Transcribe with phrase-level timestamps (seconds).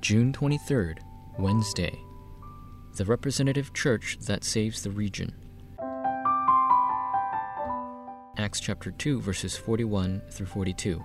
[0.00, 1.00] June 23rd,
[1.38, 2.00] Wednesday.
[2.96, 5.34] The representative church that saves the region.
[8.38, 11.02] Acts chapter 2, verses 41 through 42.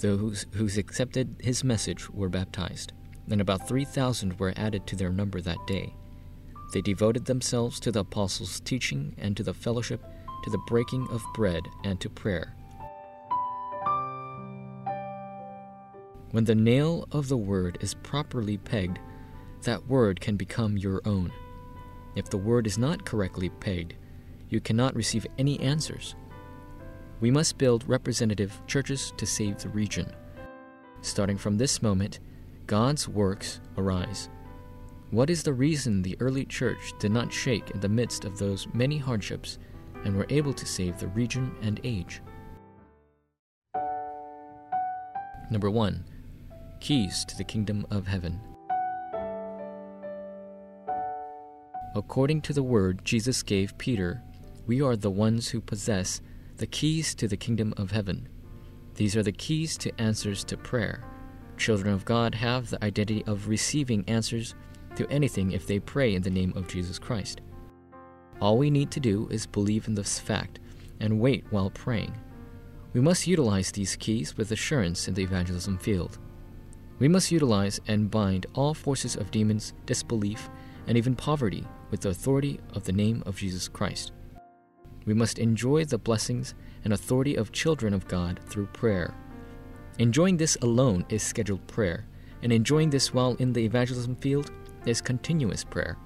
[0.00, 2.92] Those who accepted his message were baptized,
[3.30, 5.94] and about 3,000 were added to their number that day.
[6.74, 10.02] They devoted themselves to the apostles' teaching and to the fellowship,
[10.42, 12.56] to the breaking of bread and to prayer.
[16.32, 18.98] When the nail of the word is properly pegged,
[19.64, 21.30] that word can become your own.
[22.16, 23.94] If the word is not correctly pegged,
[24.48, 26.14] you cannot receive any answers.
[27.20, 30.10] We must build representative churches to save the region.
[31.02, 32.20] Starting from this moment,
[32.66, 34.30] God's works arise.
[35.10, 38.66] What is the reason the early church did not shake in the midst of those
[38.72, 39.58] many hardships
[40.04, 42.22] and were able to save the region and age?
[45.50, 46.06] Number 1
[46.82, 48.40] Keys to the Kingdom of Heaven.
[51.94, 54.20] According to the word Jesus gave Peter,
[54.66, 56.20] we are the ones who possess
[56.56, 58.28] the keys to the kingdom of heaven.
[58.96, 61.04] These are the keys to answers to prayer.
[61.56, 64.56] Children of God have the identity of receiving answers
[64.96, 67.42] to anything if they pray in the name of Jesus Christ.
[68.40, 70.58] All we need to do is believe in this fact
[70.98, 72.16] and wait while praying.
[72.92, 76.18] We must utilize these keys with assurance in the evangelism field.
[77.02, 80.48] We must utilize and bind all forces of demons, disbelief,
[80.86, 84.12] and even poverty with the authority of the name of Jesus Christ.
[85.04, 86.54] We must enjoy the blessings
[86.84, 89.16] and authority of children of God through prayer.
[89.98, 92.06] Enjoying this alone is scheduled prayer,
[92.40, 94.52] and enjoying this while in the evangelism field
[94.86, 95.98] is continuous prayer.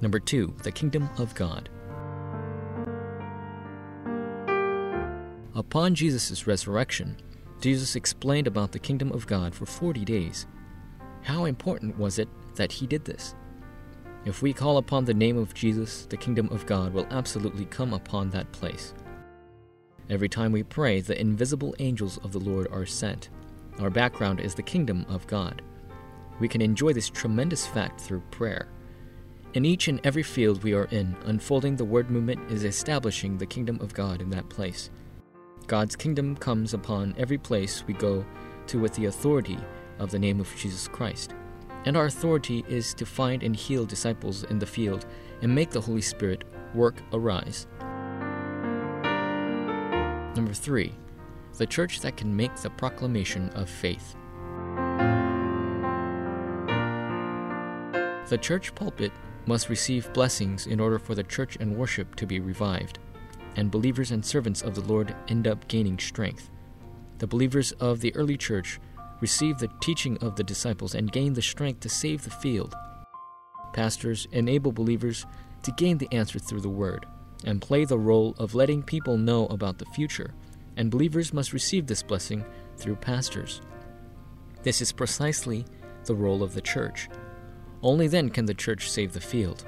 [0.00, 1.68] Number two, the kingdom of God.
[5.56, 7.16] Upon Jesus' resurrection,
[7.66, 10.46] Jesus explained about the kingdom of God for 40 days.
[11.22, 13.34] How important was it that he did this?
[14.24, 17.92] If we call upon the name of Jesus, the kingdom of God will absolutely come
[17.92, 18.94] upon that place.
[20.08, 23.30] Every time we pray, the invisible angels of the Lord are sent.
[23.80, 25.60] Our background is the kingdom of God.
[26.38, 28.68] We can enjoy this tremendous fact through prayer.
[29.54, 33.44] In each and every field we are in, unfolding the word movement is establishing the
[33.44, 34.88] kingdom of God in that place.
[35.66, 38.24] God's kingdom comes upon every place we go
[38.68, 39.58] to with the authority
[39.98, 41.34] of the name of Jesus Christ.
[41.84, 45.06] And our authority is to find and heal disciples in the field
[45.42, 47.66] and make the Holy Spirit work arise.
[50.36, 50.94] Number three,
[51.58, 54.14] the church that can make the proclamation of faith.
[58.28, 59.12] The church pulpit
[59.46, 62.98] must receive blessings in order for the church and worship to be revived
[63.56, 66.50] and believers and servants of the Lord end up gaining strength.
[67.18, 68.78] The believers of the early church
[69.20, 72.74] receive the teaching of the disciples and gain the strength to save the field.
[73.72, 75.26] Pastors enable believers
[75.62, 77.06] to gain the answer through the Word
[77.44, 80.34] and play the role of letting people know about the future,
[80.76, 82.44] and believers must receive this blessing
[82.76, 83.60] through pastors.
[84.62, 85.64] This is precisely
[86.04, 87.08] the role of the church.
[87.82, 89.64] Only then can the church save the field.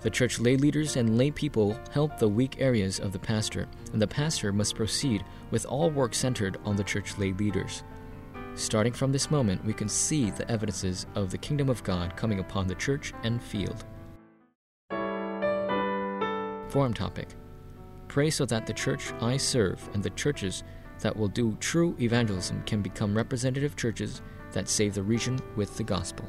[0.00, 4.00] The church lay leaders and lay people help the weak areas of the pastor, and
[4.00, 7.82] the pastor must proceed with all work centered on the church lay leaders.
[8.54, 12.38] Starting from this moment, we can see the evidences of the kingdom of God coming
[12.38, 13.84] upon the church and field.
[16.68, 17.28] Forum topic
[18.08, 20.64] Pray so that the church I serve and the churches
[21.00, 24.22] that will do true evangelism can become representative churches
[24.52, 26.28] that save the region with the gospel.